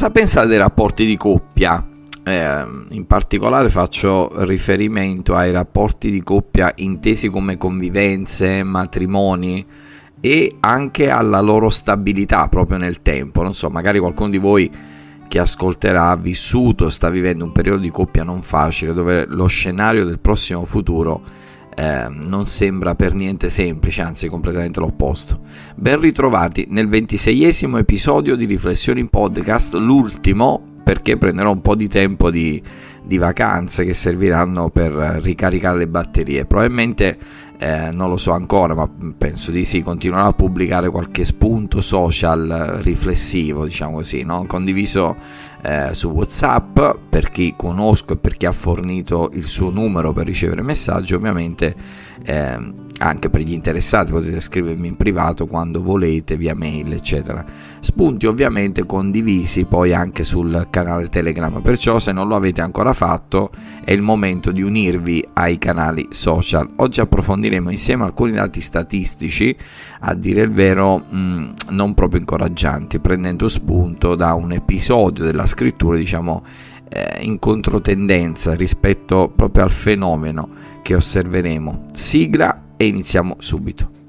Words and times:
Cosa 0.00 0.12
pensate 0.12 0.46
dei 0.46 0.56
rapporti 0.56 1.04
di 1.04 1.18
coppia? 1.18 1.86
Eh, 2.24 2.64
in 2.88 3.04
particolare 3.06 3.68
faccio 3.68 4.30
riferimento 4.46 5.34
ai 5.34 5.52
rapporti 5.52 6.10
di 6.10 6.22
coppia 6.22 6.72
intesi 6.76 7.28
come 7.28 7.58
convivenze, 7.58 8.62
matrimoni 8.62 9.62
e 10.18 10.56
anche 10.60 11.10
alla 11.10 11.40
loro 11.40 11.68
stabilità 11.68 12.48
proprio 12.48 12.78
nel 12.78 13.02
tempo. 13.02 13.42
Non 13.42 13.52
so, 13.52 13.68
magari 13.68 13.98
qualcuno 13.98 14.30
di 14.30 14.38
voi 14.38 14.70
che 15.28 15.38
ascolterà 15.38 16.08
ha 16.08 16.16
vissuto, 16.16 16.88
sta 16.88 17.10
vivendo 17.10 17.44
un 17.44 17.52
periodo 17.52 17.82
di 17.82 17.90
coppia 17.90 18.24
non 18.24 18.40
facile 18.40 18.94
dove 18.94 19.26
lo 19.28 19.48
scenario 19.48 20.06
del 20.06 20.18
prossimo 20.18 20.64
futuro 20.64 21.20
eh, 21.74 22.06
non 22.08 22.46
sembra 22.46 22.94
per 22.94 23.14
niente 23.14 23.50
semplice, 23.50 24.02
anzi 24.02 24.28
completamente 24.28 24.80
l'opposto. 24.80 25.40
Ben 25.76 26.00
ritrovati 26.00 26.66
nel 26.70 26.88
ventiseiesimo 26.88 27.78
episodio 27.78 28.36
di 28.36 28.44
Riflessioni 28.44 29.00
in 29.00 29.08
Podcast, 29.08 29.74
l'ultimo 29.74 30.62
perché 30.82 31.16
prenderò 31.16 31.52
un 31.52 31.62
po' 31.62 31.76
di 31.76 31.88
tempo 31.88 32.30
di, 32.30 32.60
di 33.04 33.16
vacanze 33.16 33.84
che 33.84 33.94
serviranno 33.94 34.70
per 34.70 34.90
ricaricare 35.22 35.78
le 35.78 35.86
batterie. 35.86 36.46
Probabilmente 36.46 37.16
eh, 37.62 37.90
non 37.92 38.08
lo 38.08 38.16
so 38.16 38.32
ancora, 38.32 38.74
ma 38.74 38.88
penso 39.18 39.50
di 39.50 39.66
sì, 39.66 39.82
continuerò 39.82 40.28
a 40.28 40.32
pubblicare 40.32 40.88
qualche 40.88 41.26
spunto 41.26 41.82
social 41.82 42.80
riflessivo, 42.80 43.64
diciamo 43.64 43.96
così, 43.96 44.22
no? 44.22 44.46
condiviso 44.46 45.14
eh, 45.62 45.92
su 45.92 46.08
WhatsApp 46.08 46.80
per 47.10 47.30
chi 47.30 47.52
conosco 47.54 48.14
e 48.14 48.16
per 48.16 48.38
chi 48.38 48.46
ha 48.46 48.52
fornito 48.52 49.30
il 49.34 49.46
suo 49.46 49.68
numero 49.68 50.14
per 50.14 50.24
ricevere 50.24 50.62
messaggi, 50.62 51.12
ovviamente 51.12 51.74
eh, 52.22 52.58
anche 52.98 53.30
per 53.30 53.40
gli 53.40 53.52
interessati 53.52 54.10
potete 54.10 54.40
scrivermi 54.40 54.88
in 54.88 54.96
privato 54.96 55.46
quando 55.46 55.82
volete 55.82 56.36
via 56.36 56.54
mail 56.54 56.92
eccetera. 56.92 57.44
Spunti 57.80 58.26
ovviamente 58.26 58.84
condivisi 58.84 59.64
poi 59.64 59.94
anche 59.94 60.22
sul 60.22 60.66
canale 60.70 61.08
telegram. 61.08 61.60
Perciò 61.62 61.98
se 61.98 62.12
non 62.12 62.28
lo 62.28 62.36
avete 62.36 62.60
ancora 62.60 62.92
fatto 62.92 63.50
è 63.84 63.92
il 63.92 64.02
momento 64.02 64.50
di 64.50 64.62
unirvi 64.62 65.26
ai 65.34 65.58
canali 65.58 66.08
social. 66.10 66.68
Oggi 66.76 67.00
approfondiremo 67.00 67.48
insieme 67.56 68.04
alcuni 68.04 68.32
dati 68.32 68.60
statistici 68.60 69.56
a 70.00 70.14
dire 70.14 70.42
il 70.42 70.50
vero 70.50 70.98
mh, 70.98 71.18
mm, 71.18 71.50
non 71.70 71.94
proprio 71.94 72.20
incoraggianti 72.20 72.98
prendendo 72.98 73.48
spunto 73.48 74.14
da 74.14 74.34
un 74.34 74.52
episodio 74.52 75.24
della 75.24 75.46
scrittura 75.46 75.96
diciamo 75.96 76.44
eh, 76.88 77.18
in 77.22 77.38
controtendenza 77.38 78.54
rispetto 78.54 79.32
proprio 79.34 79.64
al 79.64 79.70
fenomeno 79.70 80.48
che 80.82 80.94
osserveremo 80.94 81.86
sigla 81.92 82.74
e 82.76 82.86
iniziamo 82.86 83.36
subito. 83.38 83.99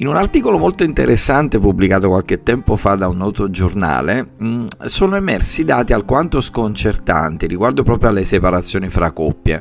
In 0.00 0.06
un 0.06 0.14
articolo 0.14 0.58
molto 0.58 0.84
interessante 0.84 1.58
pubblicato 1.58 2.06
qualche 2.06 2.44
tempo 2.44 2.76
fa 2.76 2.94
da 2.94 3.08
un 3.08 3.16
noto 3.16 3.50
giornale 3.50 4.28
mm, 4.40 4.66
sono 4.84 5.16
emersi 5.16 5.64
dati 5.64 5.92
alquanto 5.92 6.40
sconcertanti 6.40 7.48
riguardo 7.48 7.82
proprio 7.82 8.10
alle 8.10 8.22
separazioni 8.22 8.88
fra 8.88 9.10
coppie. 9.10 9.60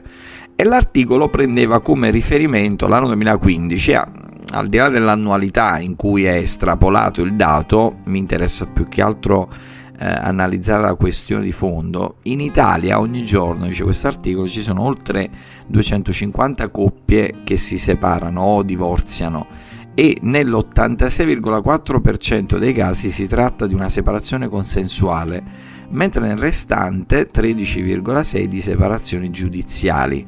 E 0.56 0.64
l'articolo 0.64 1.28
prendeva 1.28 1.82
come 1.82 2.12
riferimento 2.12 2.88
l'anno 2.88 3.08
2015 3.08 3.94
a, 3.94 4.12
al 4.54 4.68
di 4.68 4.78
là 4.78 4.90
dell'annualità 4.90 5.80
in 5.80 5.96
cui 5.96 6.26
è 6.26 6.36
estrapolato 6.36 7.24
il 7.24 7.36
dato, 7.36 8.02
mi 8.04 8.20
interessa 8.20 8.68
più 8.68 8.88
che 8.88 9.02
altro 9.02 9.50
eh, 9.98 10.06
analizzare 10.06 10.84
la 10.84 10.94
questione 10.94 11.46
di 11.46 11.52
fondo, 11.52 12.18
in 12.24 12.42
Italia 12.42 13.00
ogni 13.00 13.26
giorno, 13.26 13.66
dice 13.66 13.84
questo 13.84 14.06
articolo, 14.06 14.48
ci 14.48 14.62
sono 14.62 14.84
oltre 14.84 15.32
250 15.66 16.70
coppie 16.70 17.38
che 17.44 17.58
si 17.58 17.80
separano 17.80 18.42
o 18.42 18.62
divorziano 18.62 19.66
e 20.00 20.20
nell'86,4% 20.22 22.60
dei 22.60 22.72
casi 22.72 23.10
si 23.10 23.28
tratta 23.28 23.66
di 23.66 23.74
una 23.74 23.90
separazione 23.90 24.48
consensuale, 24.48 25.44
mentre 25.90 26.22
nel 26.22 26.38
restante 26.38 27.32
13,6% 27.34 28.44
di 28.44 28.62
separazioni 28.62 29.32
giudiziali. 29.32 30.24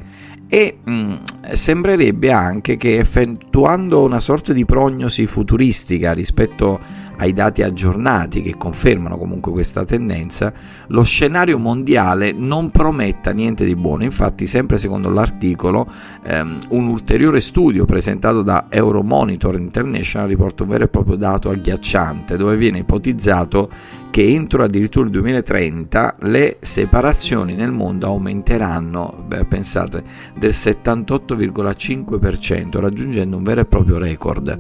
E 0.48 0.78
mh, 0.84 0.92
mm, 0.92 1.14
sembrerebbe 1.52 2.32
anche 2.32 2.78
che 2.78 2.98
effettuando 2.98 4.02
una 4.02 4.20
sorta 4.20 4.54
di 4.54 4.66
prognosi 4.66 5.28
futuristica 5.28 6.14
rispetto 6.14 6.80
ai 7.20 7.34
dati 7.34 7.62
aggiornati 7.62 8.42
che 8.42 8.56
confermano 8.58 9.18
comunque 9.18 9.52
questa 9.52 9.86
tendenza, 9.86 10.52
lo 10.88 11.04
scenario 11.04 11.58
mondiale 11.58 12.32
non 12.32 12.72
prometta 12.72 13.32
niente 13.32 13.66
di 13.66 13.76
buono. 13.76 14.04
Infatti, 14.04 14.48
sempre 14.48 14.78
secondo 14.78 15.10
l'articolo, 15.10 15.88
ehm, 16.24 16.58
un 16.70 16.88
ulteriore 16.88 17.42
studio 17.42 17.86
presentato 17.86 18.42
da 18.42 18.66
Euromonitor 18.70 19.56
International 19.56 20.28
riporta 20.28 20.64
un 20.64 20.70
vero 20.70 20.86
e 20.86 20.88
proprio 20.88 21.16
dato 21.16 21.50
agghiacciante, 21.50 22.38
dove 22.38 22.56
viene 22.56 22.80
ipotizzato 22.80 23.70
che 24.10 24.28
entro 24.28 24.64
addirittura 24.64 25.06
il 25.06 25.12
2030 25.12 26.16
le 26.22 26.58
separazioni 26.60 27.54
nel 27.54 27.72
mondo 27.72 28.08
aumenteranno, 28.08 29.24
beh, 29.28 29.46
pensate, 29.46 30.04
del 30.38 30.52
78,5%, 30.52 32.80
raggiungendo 32.80 33.38
un 33.38 33.44
vero 33.44 33.62
e 33.62 33.66
proprio 33.66 33.98
record. 33.98 34.58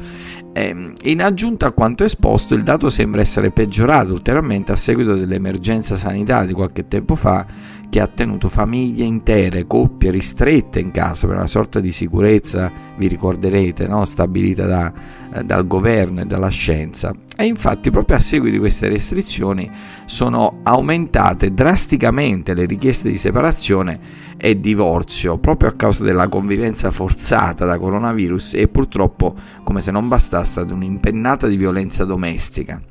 Ehm, 0.53 0.93
in 1.03 1.21
aggiunta 1.21 1.67
a 1.67 1.71
quanto 1.71 2.03
esposto, 2.03 2.53
il 2.53 2.63
dato 2.63 2.89
sembra 2.89 3.21
essere 3.21 3.51
peggiorato 3.51 4.13
ulteriormente 4.13 4.71
a 4.71 4.75
seguito 4.75 5.15
dell'emergenza 5.15 5.95
sanitaria 5.95 6.47
di 6.47 6.53
qualche 6.53 6.87
tempo 6.87 7.15
fa 7.15 7.45
che 7.89 7.99
ha 7.99 8.07
tenuto 8.07 8.49
famiglie 8.49 9.03
intere, 9.03 9.65
coppie 9.65 10.11
ristrette 10.11 10.79
in 10.79 10.91
casa 10.91 11.27
per 11.27 11.35
una 11.35 11.47
sorta 11.47 11.79
di 11.79 11.91
sicurezza, 11.91 12.71
vi 12.97 13.07
ricorderete, 13.07 13.87
no? 13.87 14.05
stabilita 14.05 14.65
da, 14.65 14.93
eh, 15.33 15.43
dal 15.43 15.65
governo 15.65 16.21
e 16.21 16.25
dalla 16.25 16.49
scienza. 16.49 17.13
E 17.35 17.45
infatti 17.45 17.89
proprio 17.89 18.17
a 18.17 18.19
seguito 18.19 18.53
di 18.53 18.59
queste 18.59 18.89
restrizioni 18.89 19.69
sono 20.05 20.59
aumentate 20.63 21.53
drasticamente 21.53 22.53
le 22.53 22.65
richieste 22.65 23.09
di 23.09 23.17
separazione 23.17 23.99
e 24.37 24.59
divorzio 24.59 25.37
proprio 25.37 25.69
a 25.69 25.73
causa 25.73 26.03
della 26.03 26.27
convivenza 26.27 26.91
forzata 26.91 27.65
da 27.65 27.79
coronavirus 27.79 28.53
e 28.55 28.67
purtroppo, 28.67 29.35
come 29.63 29.81
se 29.81 29.91
non 29.91 30.07
bastasse, 30.07 30.59
ad 30.59 30.71
un'impennata 30.71 31.47
di 31.47 31.57
violenza 31.57 32.05
domestica 32.05 32.81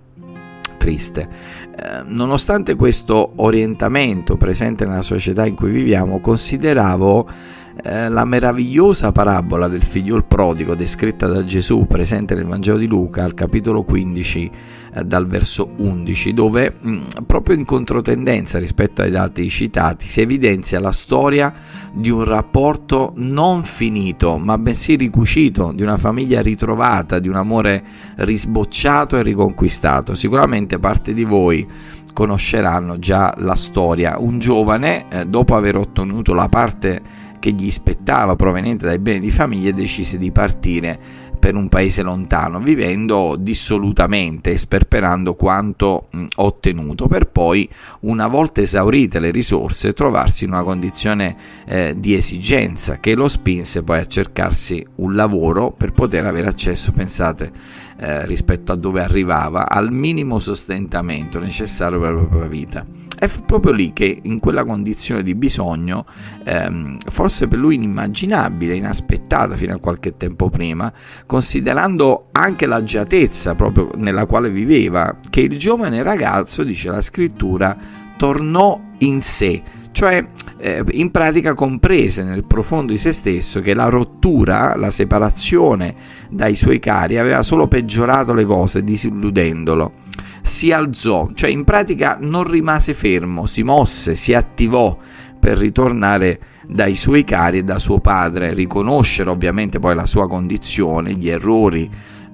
triste. 0.78 1.28
Eh, 1.76 2.02
nonostante 2.06 2.74
questo 2.74 3.32
orientamento 3.36 4.36
presente 4.36 4.86
nella 4.86 5.02
società 5.02 5.44
in 5.44 5.54
cui 5.54 5.70
viviamo, 5.70 6.20
consideravo 6.20 7.28
eh, 7.82 8.08
la 8.08 8.24
meravigliosa 8.24 9.12
parabola 9.12 9.68
del 9.68 9.82
figliol 9.82 10.24
prodigo 10.24 10.74
descritta 10.74 11.26
da 11.26 11.44
Gesù 11.44 11.86
presente 11.86 12.34
nel 12.34 12.46
Vangelo 12.46 12.78
di 12.78 12.86
Luca 12.86 13.24
al 13.24 13.34
capitolo 13.34 13.82
15 13.82 14.50
eh, 14.94 15.04
dal 15.04 15.26
verso 15.26 15.70
11 15.76 16.34
dove 16.34 16.74
mh, 16.78 16.90
mm, 16.90 17.02
proprio 17.26 17.56
in 17.56 17.64
controtendenza 17.64 18.58
rispetto 18.58 19.02
ai 19.02 19.10
dati 19.10 19.48
citati 19.48 20.06
si 20.06 20.20
evidenzia 20.20 20.80
la 20.80 20.92
storia 20.92 21.52
di 21.92 22.10
un 22.10 22.24
rapporto 22.24 23.12
non 23.16 23.62
finito 23.62 24.38
ma 24.38 24.58
bensì 24.58 24.96
ricucito 24.96 25.72
di 25.74 25.82
una 25.82 25.96
famiglia 25.96 26.40
ritrovata 26.40 27.18
di 27.18 27.28
un 27.28 27.36
amore 27.36 27.84
risbocciato 28.16 29.16
e 29.16 29.22
riconquistato. 29.22 30.14
Sicuramente 30.14 30.78
parte 30.78 31.14
di 31.14 31.24
voi 31.24 31.66
conosceranno 32.12 32.98
già 32.98 33.34
la 33.38 33.54
storia. 33.54 34.16
Un 34.18 34.38
giovane 34.38 35.04
eh, 35.08 35.26
dopo 35.26 35.54
aver 35.54 35.76
ottenuto 35.76 36.34
la 36.34 36.48
parte 36.48 37.26
che 37.38 37.52
gli 37.52 37.70
spettava 37.70 38.36
proveniente 38.36 38.86
dai 38.86 38.98
beni 38.98 39.20
di 39.20 39.30
famiglia 39.30 39.70
decise 39.70 40.18
di 40.18 40.30
partire 40.30 41.26
per 41.38 41.54
un 41.54 41.68
paese 41.68 42.02
lontano, 42.02 42.58
vivendo 42.58 43.36
dissolutamente 43.38 44.50
e 44.50 44.58
sperperando 44.58 45.34
quanto 45.34 46.08
mh, 46.10 46.26
ottenuto, 46.36 47.06
per 47.06 47.26
poi, 47.28 47.68
una 48.00 48.26
volta 48.26 48.60
esaurite 48.60 49.20
le 49.20 49.30
risorse, 49.30 49.92
trovarsi 49.92 50.44
in 50.44 50.50
una 50.50 50.62
condizione 50.62 51.36
eh, 51.64 51.94
di 51.96 52.14
esigenza 52.14 52.98
che 52.98 53.14
lo 53.14 53.28
spinse 53.28 53.82
poi 53.82 54.00
a 54.00 54.06
cercarsi 54.06 54.84
un 54.96 55.14
lavoro 55.14 55.70
per 55.70 55.92
poter 55.92 56.26
avere 56.26 56.48
accesso, 56.48 56.92
pensate, 56.92 57.52
eh, 57.98 58.26
rispetto 58.26 58.72
a 58.72 58.76
dove 58.76 59.02
arrivava, 59.02 59.68
al 59.68 59.92
minimo 59.92 60.40
sostentamento 60.40 61.38
necessario 61.38 62.00
per 62.00 62.12
la 62.12 62.20
propria 62.20 62.48
vita. 62.48 63.07
E 63.20 63.26
fu 63.26 63.42
proprio 63.42 63.72
lì 63.72 63.92
che, 63.92 64.20
in 64.22 64.38
quella 64.38 64.64
condizione 64.64 65.22
di 65.22 65.34
bisogno, 65.34 66.06
ehm, 66.44 66.98
forse 67.08 67.48
per 67.48 67.58
lui 67.58 67.74
inimmaginabile, 67.74 68.76
inaspettata 68.76 69.56
fino 69.56 69.74
a 69.74 69.78
qualche 69.78 70.16
tempo 70.16 70.48
prima, 70.48 70.92
considerando 71.26 72.28
anche 72.32 72.66
l'agiatezza 72.66 73.54
proprio 73.56 73.90
nella 73.96 74.26
quale 74.26 74.50
viveva, 74.50 75.16
che 75.28 75.40
il 75.40 75.58
giovane 75.58 76.02
ragazzo, 76.02 76.62
dice 76.62 76.90
la 76.90 77.00
scrittura, 77.00 77.76
tornò 78.16 78.80
in 78.98 79.20
sé, 79.20 79.62
cioè 79.92 80.24
eh, 80.58 80.84
in 80.92 81.10
pratica 81.10 81.54
comprese 81.54 82.22
nel 82.22 82.44
profondo 82.44 82.92
di 82.92 82.98
se 82.98 83.12
stesso 83.12 83.60
che 83.60 83.74
la 83.74 83.88
rottura, 83.88 84.76
la 84.76 84.90
separazione 84.90 85.94
dai 86.30 86.54
suoi 86.56 86.78
cari 86.78 87.18
aveva 87.18 87.42
solo 87.42 87.66
peggiorato 87.66 88.32
le 88.34 88.44
cose 88.44 88.84
disilludendolo. 88.84 89.92
Si 90.48 90.72
alzò, 90.72 91.28
cioè 91.34 91.50
in 91.50 91.62
pratica 91.64 92.16
non 92.18 92.42
rimase 92.42 92.94
fermo, 92.94 93.44
si 93.44 93.62
mosse, 93.62 94.14
si 94.14 94.32
attivò 94.32 94.96
per 95.38 95.58
ritornare 95.58 96.40
dai 96.66 96.96
suoi 96.96 97.22
cari 97.22 97.58
e 97.58 97.64
da 97.64 97.78
suo 97.78 97.98
padre, 97.98 98.54
riconoscere 98.54 99.28
ovviamente 99.28 99.78
poi 99.78 99.94
la 99.94 100.06
sua 100.06 100.26
condizione, 100.26 101.12
gli 101.12 101.28
errori 101.28 101.88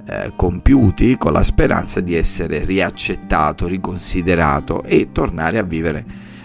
eh, 0.07 0.33
compiuti 0.37 1.17
con 1.17 1.33
la 1.33 1.43
speranza 1.43 2.01
di 2.01 2.15
essere 2.15 2.65
riaccettato, 2.65 3.67
riconsiderato 3.67 4.85
e 4.85 5.09
tornare 5.11 5.59
a 5.59 5.65
vivere 5.65 6.05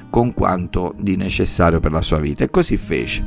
con 0.09 0.33
quanto 0.33 0.95
di 0.97 1.15
necessario 1.17 1.79
per 1.79 1.91
la 1.91 2.01
sua 2.01 2.17
vita. 2.17 2.43
E 2.43 2.49
così 2.49 2.77
fece. 2.77 3.23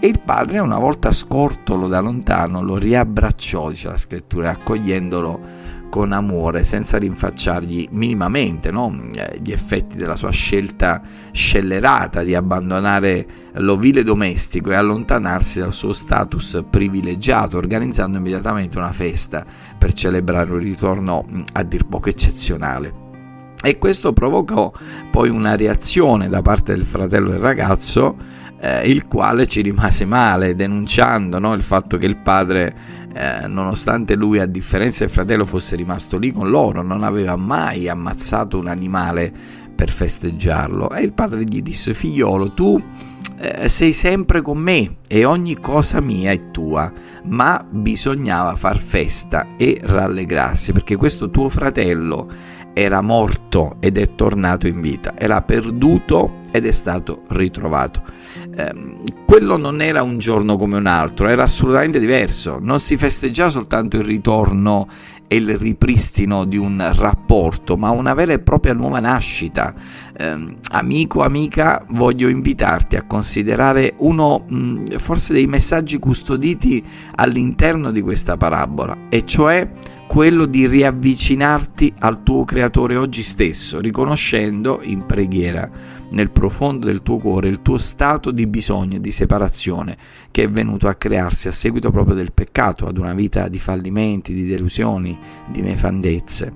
E 0.00 0.08
il 0.08 0.18
padre, 0.18 0.58
una 0.58 0.78
volta 0.78 1.12
scortolo 1.12 1.86
da 1.86 2.00
lontano, 2.00 2.60
lo 2.60 2.76
riabbracciò, 2.76 3.70
dice 3.70 3.88
la 3.88 3.96
scrittura, 3.96 4.50
accogliendolo 4.50 5.63
con 5.94 6.10
amore, 6.10 6.64
senza 6.64 6.98
rinfacciargli 6.98 7.86
minimamente 7.92 8.72
no? 8.72 9.06
Eh, 9.12 9.38
gli 9.40 9.52
effetti 9.52 9.96
della 9.96 10.16
sua 10.16 10.30
scelta 10.30 11.00
scellerata 11.30 12.24
di 12.24 12.34
abbandonare 12.34 13.24
l'ovile 13.58 14.02
domestico 14.02 14.72
e 14.72 14.74
allontanarsi 14.74 15.60
dal 15.60 15.72
suo 15.72 15.92
status 15.92 16.64
privilegiato, 16.68 17.58
organizzando 17.58 18.18
immediatamente 18.18 18.76
una 18.76 18.90
festa 18.90 19.44
per 19.78 19.92
celebrare 19.92 20.50
un 20.50 20.58
ritorno 20.58 21.26
a 21.52 21.62
dir 21.62 21.86
poco 21.86 22.08
eccezionale. 22.08 23.03
E 23.64 23.78
questo 23.78 24.12
provocò 24.12 24.70
poi 25.10 25.30
una 25.30 25.56
reazione 25.56 26.28
da 26.28 26.42
parte 26.42 26.74
del 26.74 26.84
fratello 26.84 27.30
del 27.30 27.38
ragazzo, 27.38 28.14
eh, 28.60 28.86
il 28.90 29.06
quale 29.06 29.46
ci 29.46 29.62
rimase 29.62 30.04
male, 30.04 30.54
denunciando 30.54 31.38
no, 31.38 31.54
il 31.54 31.62
fatto 31.62 31.96
che 31.96 32.04
il 32.04 32.18
padre, 32.18 32.74
eh, 33.14 33.46
nonostante 33.46 34.16
lui, 34.16 34.38
a 34.38 34.44
differenza 34.44 35.04
del 35.04 35.12
fratello, 35.14 35.46
fosse 35.46 35.76
rimasto 35.76 36.18
lì 36.18 36.30
con 36.30 36.50
loro, 36.50 36.82
non 36.82 37.04
aveva 37.04 37.36
mai 37.36 37.88
ammazzato 37.88 38.58
un 38.58 38.66
animale 38.66 39.32
per 39.74 39.88
festeggiarlo. 39.88 40.90
E 40.90 41.00
il 41.00 41.14
padre 41.14 41.42
gli 41.44 41.62
disse: 41.62 41.94
Figliolo, 41.94 42.50
tu 42.50 42.78
eh, 43.38 43.66
sei 43.70 43.94
sempre 43.94 44.42
con 44.42 44.58
me 44.58 44.96
e 45.08 45.24
ogni 45.24 45.58
cosa 45.58 46.00
mia 46.00 46.32
è 46.32 46.50
tua, 46.50 46.92
ma 47.24 47.64
bisognava 47.66 48.56
far 48.56 48.76
festa 48.76 49.46
e 49.56 49.80
rallegrarsi 49.82 50.72
perché 50.72 50.96
questo 50.96 51.30
tuo 51.30 51.48
fratello 51.48 52.28
era 52.74 53.00
morto 53.00 53.76
ed 53.80 53.96
è 53.96 54.14
tornato 54.14 54.66
in 54.66 54.80
vita, 54.80 55.14
era 55.16 55.40
perduto 55.42 56.42
ed 56.50 56.66
è 56.66 56.72
stato 56.72 57.22
ritrovato. 57.28 58.02
Eh, 58.56 58.74
quello 59.24 59.56
non 59.56 59.80
era 59.80 60.02
un 60.02 60.18
giorno 60.18 60.56
come 60.56 60.76
un 60.76 60.86
altro, 60.86 61.28
era 61.28 61.44
assolutamente 61.44 61.98
diverso, 61.98 62.58
non 62.60 62.78
si 62.78 62.96
festeggiava 62.96 63.50
soltanto 63.50 63.96
il 63.96 64.04
ritorno 64.04 64.88
e 65.26 65.36
il 65.36 65.56
ripristino 65.56 66.44
di 66.44 66.56
un 66.56 66.92
rapporto, 66.94 67.76
ma 67.76 67.90
una 67.90 68.14
vera 68.14 68.34
e 68.34 68.38
propria 68.40 68.74
nuova 68.74 69.00
nascita. 69.00 69.74
Eh, 70.16 70.56
amico, 70.70 71.22
amica, 71.22 71.84
voglio 71.90 72.28
invitarti 72.28 72.96
a 72.96 73.04
considerare 73.04 73.94
uno 73.98 74.44
mh, 74.46 74.56
mm, 74.56 74.84
forse 74.96 75.32
dei 75.32 75.46
messaggi 75.46 75.98
custoditi 75.98 76.84
all'interno 77.14 77.90
di 77.90 78.00
questa 78.00 78.36
parabola, 78.36 78.96
e 79.08 79.24
cioè 79.24 79.68
quello 80.06 80.46
di 80.46 80.66
riavvicinarti 80.66 81.94
al 81.98 82.22
tuo 82.22 82.44
creatore 82.44 82.96
oggi 82.96 83.22
stesso, 83.22 83.80
riconoscendo 83.80 84.80
in 84.82 85.06
preghiera 85.06 85.68
nel 86.10 86.30
profondo 86.30 86.86
del 86.86 87.02
tuo 87.02 87.18
cuore 87.18 87.48
il 87.48 87.62
tuo 87.62 87.78
stato 87.78 88.30
di 88.30 88.46
bisogno, 88.46 88.98
di 88.98 89.10
separazione 89.10 89.96
che 90.30 90.44
è 90.44 90.48
venuto 90.48 90.86
a 90.86 90.94
crearsi 90.94 91.48
a 91.48 91.52
seguito 91.52 91.90
proprio 91.90 92.14
del 92.14 92.32
peccato, 92.32 92.86
ad 92.86 92.98
una 92.98 93.14
vita 93.14 93.48
di 93.48 93.58
fallimenti, 93.58 94.32
di 94.32 94.46
delusioni, 94.46 95.18
di 95.50 95.60
nefandezze. 95.60 96.52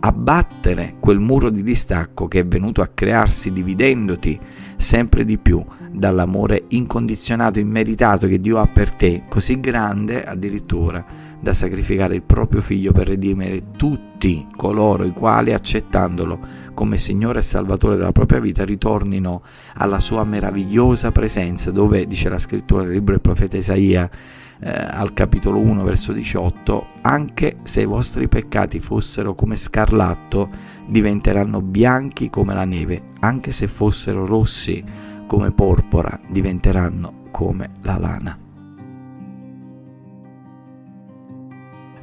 Abbattere 0.00 0.96
quel 1.00 1.18
muro 1.18 1.50
di 1.50 1.62
distacco 1.62 2.28
che 2.28 2.40
è 2.40 2.46
venuto 2.46 2.82
a 2.82 2.90
crearsi 2.92 3.52
dividendoti 3.52 4.38
sempre 4.76 5.24
di 5.24 5.38
più 5.38 5.64
dall'amore 5.90 6.64
incondizionato, 6.68 7.58
immeritato 7.58 8.26
che 8.26 8.40
Dio 8.40 8.58
ha 8.58 8.66
per 8.66 8.90
te, 8.92 9.22
così 9.28 9.60
grande 9.60 10.24
addirittura 10.24 11.23
da 11.44 11.52
sacrificare 11.52 12.14
il 12.14 12.22
proprio 12.22 12.62
figlio 12.62 12.90
per 12.90 13.06
redimere 13.06 13.70
tutti 13.76 14.46
coloro 14.56 15.04
i 15.04 15.12
quali, 15.12 15.52
accettandolo 15.52 16.38
come 16.72 16.96
Signore 16.96 17.40
e 17.40 17.42
Salvatore 17.42 17.96
della 17.96 18.12
propria 18.12 18.40
vita, 18.40 18.64
ritornino 18.64 19.42
alla 19.74 20.00
sua 20.00 20.24
meravigliosa 20.24 21.12
presenza, 21.12 21.70
dove 21.70 22.06
dice 22.06 22.30
la 22.30 22.38
scrittura 22.38 22.82
nel 22.82 22.92
libro 22.92 23.12
del 23.12 23.20
profeta 23.20 23.58
Isaia, 23.58 24.10
eh, 24.58 24.70
al 24.70 25.12
capitolo 25.12 25.58
1, 25.58 25.84
verso 25.84 26.14
18, 26.14 26.86
anche 27.02 27.58
se 27.64 27.82
i 27.82 27.86
vostri 27.86 28.26
peccati 28.26 28.80
fossero 28.80 29.34
come 29.34 29.54
scarlatto, 29.54 30.48
diventeranno 30.86 31.60
bianchi 31.60 32.30
come 32.30 32.54
la 32.54 32.64
neve, 32.64 33.10
anche 33.20 33.50
se 33.50 33.66
fossero 33.66 34.24
rossi 34.24 34.82
come 35.26 35.52
porpora, 35.52 36.18
diventeranno 36.26 37.24
come 37.30 37.70
la 37.82 37.98
lana. 37.98 38.43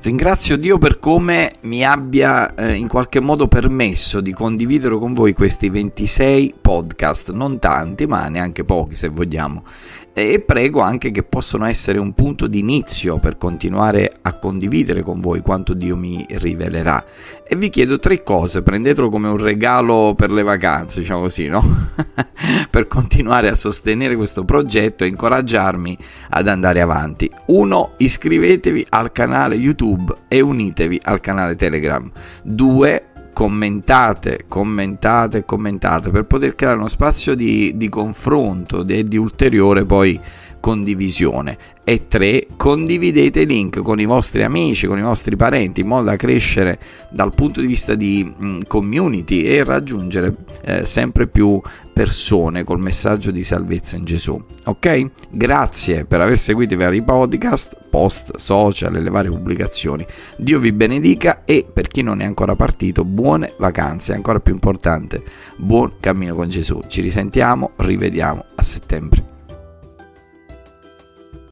Ringrazio 0.03 0.57
Dio 0.57 0.79
per 0.79 0.97
come 0.97 1.53
mi 1.61 1.85
abbia 1.85 2.55
eh, 2.55 2.73
in 2.73 2.87
qualche 2.87 3.19
modo 3.19 3.47
permesso 3.47 4.19
di 4.19 4.33
condividere 4.33 4.97
con 4.97 5.13
voi 5.13 5.33
questi 5.33 5.69
26 5.69 6.55
podcast, 6.59 7.31
non 7.31 7.59
tanti, 7.59 8.07
ma 8.07 8.27
neanche 8.27 8.63
pochi 8.63 8.95
se 8.95 9.09
vogliamo, 9.09 9.63
e 10.11 10.39
prego 10.39 10.81
anche 10.81 11.11
che 11.11 11.21
possano 11.21 11.65
essere 11.65 11.99
un 11.99 12.13
punto 12.13 12.47
di 12.47 12.57
inizio 12.57 13.19
per 13.19 13.37
continuare 13.37 14.11
a 14.23 14.33
condividere 14.33 15.03
con 15.03 15.21
voi 15.21 15.41
quanto 15.41 15.75
Dio 15.75 15.95
mi 15.95 16.25
rivelerà. 16.29 17.05
E 17.47 17.55
vi 17.55 17.69
chiedo 17.69 17.99
tre 17.99 18.23
cose, 18.23 18.63
prendetelo 18.63 19.09
come 19.09 19.27
un 19.27 19.37
regalo 19.37 20.15
per 20.15 20.31
le 20.31 20.41
vacanze, 20.41 21.01
diciamo 21.01 21.21
così, 21.21 21.47
no? 21.47 21.63
per 22.71 22.87
continuare 22.87 23.49
a 23.49 23.55
sostenere 23.55 24.15
questo 24.15 24.45
progetto 24.45 25.03
e 25.03 25.07
incoraggiarmi 25.07 25.97
ad 26.29 26.47
andare 26.47 26.81
avanti. 26.81 27.29
Uno, 27.47 27.91
iscrivetevi 27.97 28.87
al 28.89 29.11
canale 29.11 29.55
YouTube 29.55 29.90
e 30.27 30.41
unitevi 30.41 30.99
al 31.03 31.19
canale 31.19 31.55
Telegram. 31.55 32.09
Due, 32.43 33.05
commentate, 33.33 34.45
commentate, 34.47 35.45
commentate 35.45 36.09
per 36.09 36.25
poter 36.25 36.55
creare 36.55 36.77
uno 36.77 36.87
spazio 36.87 37.35
di, 37.35 37.73
di 37.75 37.89
confronto 37.89 38.85
e 38.87 39.03
di 39.03 39.17
ulteriore 39.17 39.85
poi 39.85 40.19
condivisione. 40.61 41.57
E 41.83 42.07
3. 42.07 42.47
Condividete 42.55 43.41
i 43.41 43.45
link 43.45 43.81
con 43.81 43.99
i 43.99 44.05
vostri 44.05 44.43
amici, 44.43 44.87
con 44.87 44.97
i 44.97 45.01
vostri 45.01 45.35
parenti, 45.35 45.81
in 45.81 45.87
modo 45.87 46.03
da 46.03 46.15
crescere 46.15 46.79
dal 47.09 47.33
punto 47.33 47.59
di 47.59 47.67
vista 47.67 47.95
di 47.95 48.23
mh, 48.23 48.59
community 48.67 49.41
e 49.41 49.65
raggiungere 49.65 50.33
eh, 50.63 50.85
sempre 50.85 51.27
più 51.27 51.59
persone 51.91 52.63
col 52.63 52.79
messaggio 52.79 53.31
di 53.31 53.43
salvezza 53.43 53.97
in 53.97 54.05
Gesù. 54.05 54.41
Ok? 54.65 55.09
Grazie 55.29 56.05
per 56.05 56.21
aver 56.21 56.37
seguito 56.37 56.75
i 56.75 56.77
vari 56.77 57.03
podcast, 57.03 57.77
post, 57.89 58.37
social 58.37 58.95
e 58.95 59.01
le 59.01 59.09
varie 59.09 59.31
pubblicazioni. 59.31 60.05
Dio 60.37 60.59
vi 60.59 60.71
benedica 60.71 61.41
e 61.43 61.65
per 61.71 61.87
chi 61.87 62.03
non 62.03 62.21
è 62.21 62.25
ancora 62.25 62.55
partito, 62.55 63.03
buone 63.03 63.53
vacanze, 63.57 64.13
ancora 64.13 64.39
più 64.39 64.53
importante, 64.53 65.21
buon 65.57 65.93
cammino 65.99 66.35
con 66.35 66.47
Gesù. 66.47 66.81
Ci 66.87 67.01
risentiamo, 67.01 67.71
rivediamo 67.77 68.45
a 68.55 68.61
settembre. 68.61 69.40